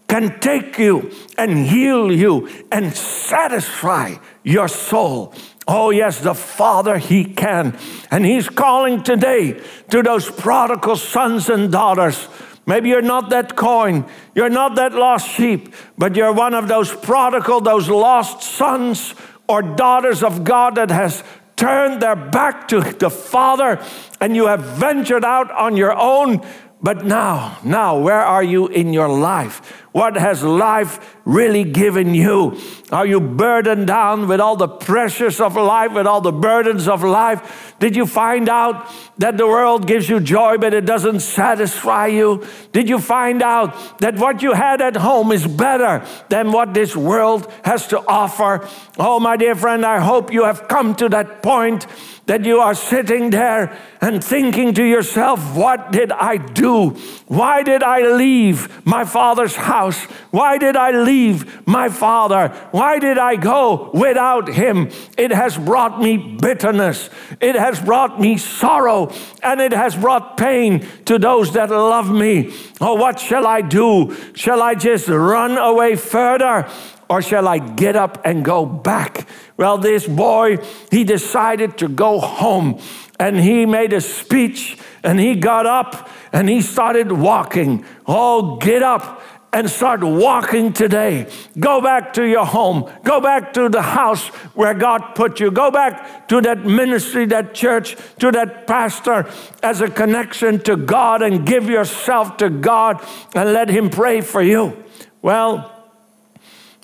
can 0.06 0.40
take 0.40 0.78
you 0.78 1.10
and 1.36 1.66
heal 1.66 2.10
you 2.10 2.48
and 2.72 2.94
satisfy 2.94 4.14
your 4.42 4.68
soul. 4.68 5.34
Oh, 5.68 5.90
yes, 5.90 6.20
the 6.20 6.34
Father, 6.34 6.98
He 6.98 7.24
can. 7.24 7.78
And 8.10 8.24
He's 8.24 8.48
calling 8.48 9.04
today 9.04 9.62
to 9.90 10.02
those 10.02 10.28
prodigal 10.28 10.96
sons 10.96 11.48
and 11.48 11.70
daughters 11.70 12.26
Maybe 12.68 12.90
you're 12.90 13.00
not 13.00 13.30
that 13.30 13.56
coin, 13.56 14.04
you're 14.34 14.50
not 14.50 14.74
that 14.74 14.92
lost 14.92 15.26
sheep, 15.26 15.72
but 15.96 16.14
you're 16.14 16.34
one 16.34 16.52
of 16.52 16.68
those 16.68 16.94
prodigal, 16.94 17.62
those 17.62 17.88
lost 17.88 18.42
sons 18.42 19.14
or 19.48 19.62
daughters 19.62 20.22
of 20.22 20.44
God 20.44 20.74
that 20.74 20.90
has 20.90 21.24
turned 21.56 22.02
their 22.02 22.14
back 22.14 22.68
to 22.68 22.80
the 22.82 23.08
Father 23.08 23.82
and 24.20 24.36
you 24.36 24.48
have 24.48 24.60
ventured 24.60 25.24
out 25.24 25.50
on 25.50 25.78
your 25.78 25.96
own. 25.98 26.46
But 26.82 27.06
now, 27.06 27.56
now, 27.64 27.98
where 27.98 28.20
are 28.20 28.44
you 28.44 28.66
in 28.66 28.92
your 28.92 29.08
life? 29.08 29.64
What 29.92 30.16
has 30.18 30.42
life 30.42 31.16
really 31.28 31.62
given 31.62 32.14
you? 32.14 32.58
Are 32.90 33.06
you 33.06 33.20
burdened 33.20 33.86
down 33.86 34.28
with 34.28 34.40
all 34.40 34.56
the 34.56 34.66
pressures 34.66 35.40
of 35.40 35.56
life, 35.56 35.92
with 35.92 36.06
all 36.06 36.22
the 36.22 36.32
burdens 36.32 36.88
of 36.88 37.04
life? 37.04 37.74
Did 37.78 37.94
you 37.94 38.06
find 38.06 38.48
out 38.48 38.90
that 39.18 39.36
the 39.36 39.46
world 39.46 39.86
gives 39.86 40.08
you 40.08 40.20
joy, 40.20 40.56
but 40.56 40.72
it 40.72 40.86
doesn't 40.86 41.20
satisfy 41.20 42.06
you? 42.06 42.46
Did 42.72 42.88
you 42.88 42.98
find 42.98 43.42
out 43.42 43.98
that 44.00 44.16
what 44.16 44.42
you 44.42 44.54
had 44.54 44.80
at 44.80 44.96
home 44.96 45.30
is 45.30 45.46
better 45.46 46.02
than 46.30 46.50
what 46.50 46.72
this 46.72 46.96
world 46.96 47.52
has 47.62 47.86
to 47.88 48.00
offer? 48.08 48.66
Oh, 48.98 49.20
my 49.20 49.36
dear 49.36 49.54
friend, 49.54 49.84
I 49.84 50.00
hope 50.00 50.32
you 50.32 50.44
have 50.44 50.66
come 50.66 50.94
to 50.94 51.10
that 51.10 51.42
point 51.42 51.86
that 52.28 52.44
you 52.44 52.60
are 52.60 52.74
sitting 52.74 53.30
there 53.30 53.76
and 54.00 54.22
thinking 54.22 54.74
to 54.74 54.84
yourself, 54.84 55.56
What 55.56 55.92
did 55.92 56.12
I 56.12 56.36
do? 56.36 56.90
Why 57.26 57.62
did 57.62 57.82
I 57.82 58.12
leave 58.16 58.86
my 58.86 59.04
father's 59.04 59.56
house? 59.56 60.04
Why 60.30 60.58
did 60.58 60.76
I 60.76 60.90
leave 61.18 61.66
my 61.66 61.88
father? 61.88 62.48
Why 62.70 62.98
did 62.98 63.18
I 63.18 63.36
go 63.36 63.90
without 63.92 64.48
him? 64.48 64.90
It 65.16 65.30
has 65.30 65.56
brought 65.56 66.00
me 66.00 66.16
bitterness, 66.16 67.10
it 67.40 67.54
has 67.54 67.80
brought 67.80 68.20
me 68.20 68.38
sorrow, 68.38 69.12
and 69.42 69.60
it 69.60 69.72
has 69.72 69.96
brought 69.96 70.36
pain 70.36 70.86
to 71.06 71.18
those 71.18 71.52
that 71.52 71.70
love 71.70 72.10
me. 72.10 72.52
Oh, 72.80 72.94
what 72.94 73.18
shall 73.18 73.46
I 73.46 73.60
do? 73.62 74.16
Shall 74.34 74.62
I 74.62 74.74
just 74.74 75.08
run 75.08 75.58
away 75.58 75.96
further? 75.96 76.68
Or 77.10 77.22
shall 77.22 77.48
I 77.48 77.58
get 77.58 77.96
up 77.96 78.20
and 78.24 78.44
go 78.44 78.66
back? 78.66 79.26
Well, 79.56 79.78
this 79.78 80.06
boy, 80.06 80.58
he 80.90 81.04
decided 81.04 81.78
to 81.78 81.88
go 81.88 82.20
home 82.20 82.78
and 83.18 83.40
he 83.40 83.64
made 83.64 83.94
a 83.94 84.00
speech 84.02 84.76
and 85.02 85.18
he 85.18 85.34
got 85.34 85.64
up 85.64 86.10
and 86.32 86.48
he 86.50 86.60
started 86.60 87.10
walking. 87.10 87.84
Oh, 88.06 88.56
get 88.56 88.82
up 88.82 89.22
and 89.52 89.68
start 89.68 90.02
walking 90.02 90.72
today. 90.72 91.30
Go 91.58 91.80
back 91.80 92.12
to 92.14 92.24
your 92.24 92.44
home. 92.44 92.90
Go 93.02 93.20
back 93.20 93.52
to 93.54 93.68
the 93.68 93.82
house 93.82 94.28
where 94.54 94.74
God 94.74 95.14
put 95.14 95.40
you. 95.40 95.50
Go 95.50 95.70
back 95.70 96.28
to 96.28 96.40
that 96.42 96.64
ministry, 96.64 97.26
that 97.26 97.54
church, 97.54 97.96
to 98.18 98.30
that 98.32 98.66
pastor 98.66 99.30
as 99.62 99.80
a 99.80 99.88
connection 99.88 100.60
to 100.60 100.76
God 100.76 101.22
and 101.22 101.46
give 101.46 101.68
yourself 101.68 102.36
to 102.38 102.50
God 102.50 103.02
and 103.34 103.52
let 103.52 103.70
Him 103.70 103.90
pray 103.90 104.20
for 104.20 104.42
you. 104.42 104.84
Well, 105.22 105.74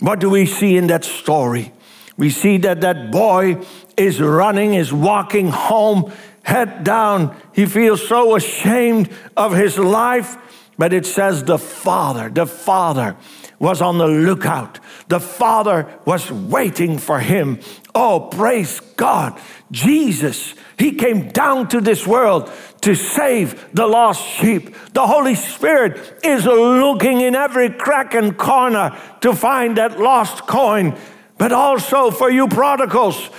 what 0.01 0.19
do 0.21 0.31
we 0.31 0.47
see 0.47 0.77
in 0.77 0.87
that 0.89 1.05
story? 1.05 1.73
we 2.17 2.31
see 2.31 2.59
that 2.59 2.81
that 2.83 3.11
boy 3.11 3.65
is 3.97 4.21
running, 4.21 4.75
is 4.75 4.93
walking 4.93 5.49
home, 5.49 6.13
head 6.43 6.85
down. 6.85 7.37
He 7.53 7.67
feels 7.67 8.07
so 8.07 8.37
ashamed 8.37 9.11
of 9.37 9.53
his 9.53 9.79
life. 9.79 10.37
But 10.77 10.93
it 10.93 11.07
says 11.07 11.45
the 11.45 11.59
father, 11.59 12.29
the 12.29 12.47
father 12.47 13.17
was 13.59 13.81
on 13.81 13.99
the 13.99 14.09
lookout. 14.09 14.81
The 15.09 15.21
father 15.21 15.89
was 16.05 16.31
waiting 16.31 16.99
for 16.99 17.21
him. 17.21 17.61
Oh, 17.95 18.29
praise 18.33 18.81
God. 18.97 19.41
Jesus, 19.71 20.55
he 20.79 20.93
came 20.93 21.29
down 21.29 21.69
to 21.69 21.81
this 21.81 22.07
world 22.07 22.51
to 22.81 22.95
save 22.95 23.73
the 23.73 23.87
lost 23.87 24.27
sheep. 24.27 24.75
The 24.93 25.07
Holy 25.07 25.37
Spirit 25.37 26.21
is 26.25 26.45
looking 26.45 27.21
in 27.21 27.35
every 27.35 27.71
crack 27.71 28.15
and 28.15 28.37
corner 28.37 28.99
to 29.21 29.35
find 29.35 29.79
that 29.79 30.01
lost 30.01 30.47
coin 30.47 30.99
but 31.39 31.53
also 31.53 32.11
for 32.11 32.31
you 32.31 32.49
prodigals. 32.49 33.31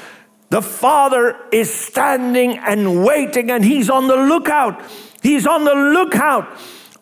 The 0.50 0.62
Father 0.62 1.38
is 1.52 1.74
standing 1.74 2.58
and 2.58 3.04
waiting, 3.04 3.50
and 3.52 3.63
He's 3.63 3.89
on 3.89 4.08
the 4.08 4.15
lookout. 4.15 4.82
He's 5.21 5.48
on 5.48 5.65
the 5.65 5.74
lookout. 5.74 6.58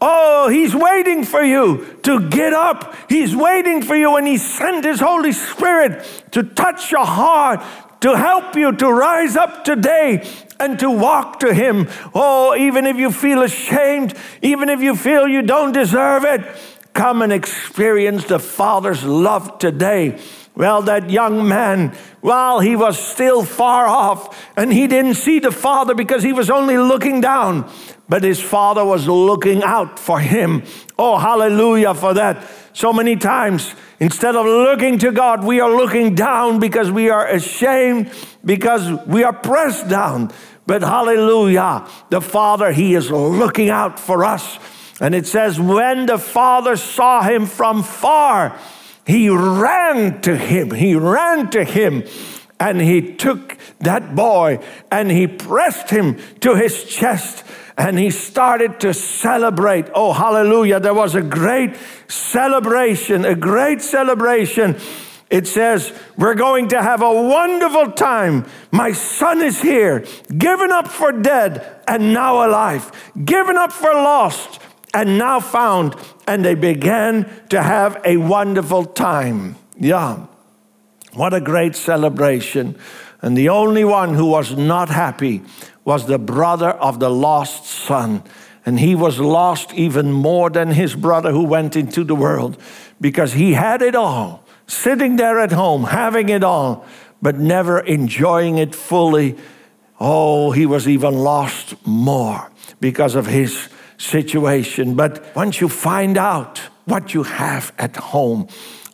Oh, 0.06 0.50
He's 0.50 0.76
waiting 0.76 1.24
for 1.24 1.42
you 1.42 1.98
to 2.04 2.30
get 2.30 2.52
up. 2.52 2.94
He's 3.08 3.34
waiting 3.34 3.82
for 3.82 3.96
you, 3.96 4.18
and 4.18 4.28
He 4.28 4.36
sent 4.38 4.84
His 4.84 5.00
Holy 5.00 5.32
Spirit 5.32 6.04
to 6.32 6.44
touch 6.44 6.92
your 6.92 7.06
heart, 7.06 7.64
to 8.02 8.18
help 8.18 8.54
you 8.58 8.74
to 8.74 8.92
rise 8.92 9.38
up 9.38 9.64
today 9.64 10.28
and 10.60 10.78
to 10.80 10.92
walk 10.92 11.40
to 11.40 11.54
Him. 11.54 11.88
Oh, 12.14 12.54
even 12.54 12.86
if 12.86 12.98
you 12.98 13.14
feel 13.14 13.44
ashamed, 13.44 14.14
even 14.42 14.68
if 14.68 14.82
you 14.82 14.98
feel 14.98 15.26
you 15.26 15.42
don't 15.42 15.72
deserve 15.72 16.26
it, 16.26 16.42
come 16.92 17.22
and 17.22 17.32
experience 17.32 18.26
the 18.26 18.40
Father's 18.40 19.06
love 19.06 19.58
today. 19.58 20.20
Well, 20.56 20.84
that 20.84 21.10
young 21.10 21.48
man, 21.48 21.96
while 22.22 22.60
he 22.60 22.76
was 22.76 23.00
still 23.00 23.44
far 23.44 23.88
off 23.88 24.52
and 24.56 24.72
he 24.72 24.86
didn't 24.86 25.16
see 25.16 25.40
the 25.40 25.52
father 25.52 25.96
because 25.96 26.22
he 26.22 26.32
was 26.32 26.52
only 26.52 26.78
looking 26.78 27.22
down, 27.22 27.72
but 28.10 28.24
his 28.24 28.42
father 28.42 28.84
was 28.86 29.08
looking 29.08 29.64
out 29.64 29.98
for 30.00 30.20
him. 30.20 30.64
Oh, 30.98 31.18
hallelujah 31.18 31.94
for 31.94 32.14
that. 32.14 32.46
So 32.74 32.92
many 32.92 33.16
times, 33.16 33.74
instead 34.00 34.36
of 34.36 34.46
looking 34.46 35.00
to 35.00 35.12
God, 35.12 35.44
we 35.44 35.60
are 35.60 35.72
looking 35.72 36.16
down 36.16 36.60
because 36.60 36.92
we 36.92 37.10
are 37.10 37.28
ashamed, 37.28 38.12
because 38.44 38.92
we 39.06 39.24
are 39.24 39.34
pressed 39.34 39.90
down. 39.90 40.32
But 40.66 40.82
hallelujah, 40.82 41.88
the 42.10 42.22
Father, 42.22 42.72
He 42.72 42.96
is 42.96 43.12
looking 43.12 43.70
out 43.70 44.00
for 44.00 44.24
us. 44.26 44.60
And 45.00 45.16
it 45.16 45.26
says, 45.26 45.60
when 45.60 46.06
the 46.06 46.18
Father 46.18 46.76
saw 46.76 47.22
him 47.24 47.46
from 47.46 47.84
far, 47.84 48.58
he 49.06 49.28
ran 49.28 50.22
to 50.22 50.38
him. 50.38 50.72
He 50.72 50.96
ran 50.96 51.50
to 51.52 51.64
him 51.64 52.04
and 52.60 52.80
he 52.80 53.16
took 53.16 53.58
that 53.80 54.16
boy 54.16 54.60
and 54.90 55.12
he 55.12 55.28
pressed 55.28 55.90
him 55.90 56.18
to 56.40 56.56
his 56.56 56.86
chest 56.86 57.44
and 57.78 57.98
he 57.98 58.10
started 58.10 58.80
to 58.82 58.94
celebrate. 58.94 59.88
Oh, 59.94 60.14
hallelujah. 60.14 60.80
There 60.80 60.94
was 60.94 61.16
a 61.16 61.22
great 61.22 61.76
celebration, 62.08 63.26
a 63.26 63.36
great 63.36 63.82
celebration. 63.82 64.78
It 65.30 65.48
says, 65.48 65.92
We're 66.18 66.36
going 66.36 66.70
to 66.70 66.82
have 66.82 67.02
a 67.02 67.12
wonderful 67.12 67.92
time. 67.94 68.46
My 68.72 68.92
son 68.92 69.42
is 69.42 69.62
here, 69.62 70.06
given 70.38 70.72
up 70.72 70.88
for 70.88 71.12
dead 71.12 71.82
and 71.88 72.14
now 72.14 72.46
alive, 72.46 72.92
given 73.26 73.58
up 73.58 73.72
for 73.72 73.92
lost 73.94 74.62
and 74.94 75.18
now 75.18 75.40
found, 75.40 75.96
and 76.28 76.46
they 76.46 76.54
began 76.54 77.28
to 77.50 77.64
have 77.64 78.00
a 78.06 78.18
wonderful 78.18 78.86
time. 78.86 79.56
Yeah, 79.80 80.28
what 81.14 81.34
a 81.34 81.42
great 81.42 81.76
celebration. 81.76 82.78
And 83.24 83.38
the 83.38 83.50
only 83.50 83.84
one 83.84 84.14
who 84.14 84.26
was 84.26 84.56
not 84.56 84.90
happy 84.90 85.42
was 85.86 86.06
the 86.06 86.20
brother 86.20 86.70
of 86.70 87.00
the 87.00 87.10
lost 87.10 87.66
son. 87.66 88.24
And 88.66 88.80
he 88.80 88.96
was 88.96 89.20
lost 89.20 89.74
even 89.74 90.12
more 90.12 90.50
than 90.50 90.72
his 90.72 90.96
brother 90.96 91.32
who 91.32 91.44
went 91.44 91.76
into 91.76 92.04
the 92.04 92.16
world 92.16 92.58
because 93.02 93.34
he 93.34 93.54
had 93.54 93.82
it 93.82 93.96
all, 93.96 94.46
sitting 94.68 95.18
there 95.18 95.40
at 95.40 95.52
home, 95.52 95.84
having 95.84 96.30
it 96.30 96.44
all, 96.44 96.86
but 97.22 97.38
never 97.38 97.80
enjoying 97.80 98.58
it 98.58 98.74
fully. 98.74 99.36
Oh, 100.00 100.52
he 100.52 100.66
was 100.66 100.88
even 100.88 101.14
lost 101.14 101.76
more 101.86 102.50
because 102.80 103.16
of 103.16 103.28
his 103.28 103.68
situation. 103.98 104.96
But 104.96 105.36
once 105.36 105.60
you 105.60 105.68
find 105.68 106.18
out 106.18 106.60
what 106.86 107.14
you 107.14 107.24
have 107.24 107.74
at 107.78 107.96
home, 107.96 108.48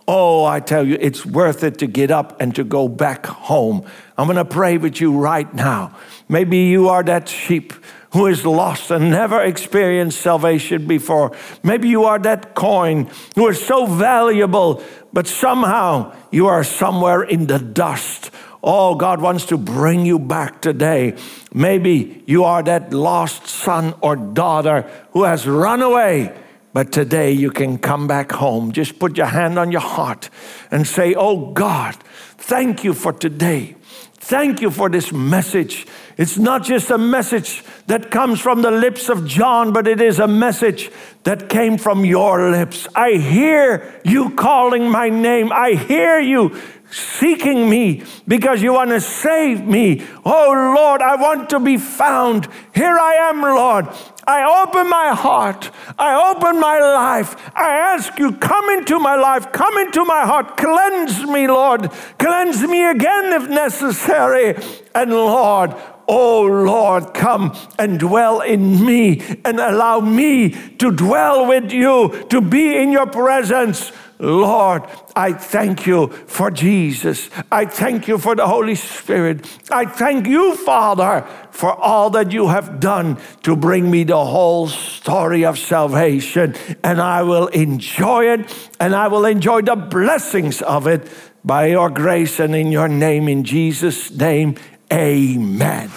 oh, 0.10 0.44
I 0.44 0.60
tell 0.60 0.88
you, 0.88 0.98
it's 1.00 1.24
worth 1.24 1.64
it 1.64 1.78
to 1.78 1.86
get 1.86 2.10
up 2.10 2.42
and 2.42 2.56
to 2.56 2.64
go 2.64 2.88
back 2.88 3.28
home. 3.28 3.86
I'm 4.18 4.26
going 4.26 4.38
to 4.38 4.44
pray 4.44 4.80
with 4.80 5.00
you 5.00 5.16
right 5.16 5.54
now. 5.54 5.96
Maybe 6.28 6.58
you 6.58 6.90
are 6.90 7.04
that 7.04 7.30
sheep 7.30 7.74
who 8.14 8.26
is 8.26 8.44
lost 8.44 8.90
and 8.90 9.12
never 9.12 9.40
experienced 9.40 10.20
salvation 10.20 10.88
before. 10.88 11.38
Maybe 11.62 11.90
you 11.90 12.06
are 12.06 12.18
that 12.18 12.56
coin 12.56 13.12
who 13.36 13.48
is 13.50 13.64
so 13.64 13.86
valuable, 13.86 14.84
but 15.14 15.28
somehow 15.28 16.16
you 16.32 16.48
are 16.48 16.64
somewhere 16.64 17.22
in 17.22 17.46
the 17.46 17.60
dust. 17.60 18.32
Oh, 18.64 18.96
God 18.96 19.22
wants 19.22 19.46
to 19.46 19.58
bring 19.58 20.08
you 20.08 20.18
back 20.18 20.60
today. 20.60 21.18
Maybe 21.54 22.24
you 22.26 22.46
are 22.46 22.64
that 22.64 22.94
lost 22.94 23.46
son 23.46 23.94
or 24.02 24.16
daughter 24.16 24.90
who 25.12 25.26
has 25.26 25.46
run 25.46 25.84
away 25.84 26.34
But 26.80 26.94
today 26.94 27.34
you 27.34 27.52
can 27.52 27.78
come 27.78 28.08
back 28.08 28.32
home. 28.32 28.72
Just 28.72 29.00
put 29.00 29.18
your 29.18 29.26
hand 29.26 29.60
on 29.60 29.70
your 29.70 29.82
heart 29.82 30.30
and 30.72 30.88
say, 30.88 31.14
Oh 31.14 31.52
God, 31.52 31.94
thank 32.38 32.86
you 32.86 32.94
for 32.94 33.12
today. 33.12 33.76
Thank 34.16 34.62
you 34.62 34.72
for 34.72 34.88
this 34.88 35.12
message. 35.12 35.86
It's 36.16 36.38
not 36.38 36.64
just 36.64 36.90
a 36.90 36.98
message 36.98 37.66
that 37.88 38.12
comes 38.12 38.40
from 38.40 38.62
the 38.62 38.72
lips 38.72 39.10
of 39.10 39.28
John, 39.28 39.74
but 39.74 39.90
it 39.90 40.00
is 40.00 40.20
a 40.20 40.28
message 40.28 40.90
that 41.24 41.50
came 41.50 41.78
from 41.78 42.06
your 42.06 42.50
lips. 42.50 42.88
I 42.96 43.16
hear 43.16 44.00
you 44.06 44.30
calling 44.30 44.90
my 44.90 45.10
name. 45.10 45.52
I 45.52 45.72
hear 45.72 46.22
you 46.22 46.58
seeking 46.92 47.70
me 47.70 48.04
because 48.28 48.62
you 48.62 48.74
want 48.74 48.90
to 48.90 49.02
save 49.02 49.66
me. 49.66 50.06
Oh 50.26 50.74
Lord, 50.76 51.02
I 51.02 51.16
want 51.16 51.50
to 51.52 51.60
be 51.60 51.78
found. 51.78 52.48
Here 52.74 52.98
I 52.98 53.30
am, 53.30 53.42
Lord. 53.42 53.88
I 54.28 54.64
open 54.64 54.90
my 54.90 55.10
heart. 55.16 55.72
I 55.98 56.32
open 56.32 56.60
my 56.60 56.80
life. 56.80 57.36
I 57.56 57.72
ask 57.94 58.18
you, 58.20 58.34
come 58.34 58.70
into 58.70 59.00
my 59.00 59.16
life, 59.16 59.52
come 59.52 59.78
into 59.80 60.06
my 60.06 60.26
heart. 60.26 60.58
Cleanse 60.58 61.26
me, 61.26 61.48
Lord. 61.48 61.92
Cleanse 62.20 62.62
me 62.62 62.90
again 62.90 63.34
if 63.34 63.50
necessary. 63.50 64.56
And 64.94 65.12
Lord, 65.12 65.76
Oh 66.12 66.42
Lord, 66.42 67.14
come 67.14 67.56
and 67.78 68.00
dwell 68.00 68.42
in 68.42 68.84
me 68.84 69.22
and 69.46 69.60
allow 69.60 70.00
me 70.00 70.50
to 70.78 70.92
dwell 70.92 71.46
with 71.46 71.72
you, 71.72 72.26
to 72.32 72.42
be 72.42 72.78
in 72.78 72.92
your 72.92 73.06
presence. 73.06 73.92
Lord, 74.20 74.84
I 75.16 75.32
thank 75.32 75.88
you 75.88 76.08
for 76.28 76.52
Jesus. 76.52 77.30
I 77.50 77.64
thank 77.66 78.10
you 78.10 78.18
for 78.18 78.36
the 78.36 78.46
Holy 78.46 78.76
Spirit. 78.76 79.48
I 79.72 79.86
thank 79.86 80.28
you, 80.28 80.58
Father, 80.58 81.26
for 81.52 81.74
all 81.74 82.10
that 82.10 82.34
you 82.34 82.50
have 82.50 82.82
done 82.82 83.18
to 83.44 83.56
bring 83.56 83.90
me 83.90 84.04
the 84.04 84.26
whole 84.26 84.68
story 84.68 85.46
of 85.46 85.58
salvation. 85.58 86.54
And 86.84 87.00
I 87.00 87.24
will 87.24 87.48
enjoy 87.48 88.26
it 88.26 88.70
and 88.78 88.94
I 88.94 89.08
will 89.08 89.26
enjoy 89.26 89.62
the 89.62 89.78
blessings 89.78 90.62
of 90.62 90.86
it 90.86 91.10
by 91.46 91.68
your 91.68 91.90
grace 91.90 92.42
and 92.42 92.54
in 92.54 92.74
your 92.74 92.90
name, 92.90 93.30
in 93.30 93.46
Jesus' 93.46 94.12
name. 94.12 94.56
Amen. 94.92 95.88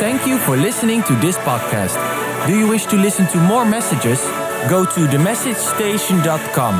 Thank 0.00 0.26
you 0.26 0.38
for 0.38 0.56
listening 0.56 1.02
to 1.02 1.14
this 1.16 1.36
podcast. 1.38 2.23
Do 2.46 2.58
you 2.58 2.68
wish 2.68 2.84
to 2.86 2.96
listen 2.96 3.26
to 3.28 3.38
more 3.38 3.64
messages? 3.64 4.20
Go 4.68 4.84
to 4.84 5.00
themessagestation.com. 5.06 6.74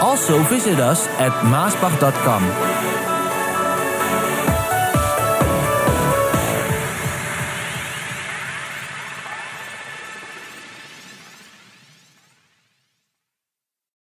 Also 0.00 0.42
visit 0.44 0.80
us 0.80 1.08
at 1.18 1.32
maasbach.com. 1.44 2.89